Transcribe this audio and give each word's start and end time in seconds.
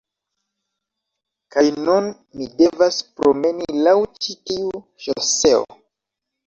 kaj 1.55 1.65
nun 1.89 2.09
mi 2.39 2.49
devas 2.63 2.99
promeni 3.21 3.71
laŭ 3.89 3.97
ĉi 4.19 4.39
tiu 4.51 4.85
ŝoseo. 5.07 5.67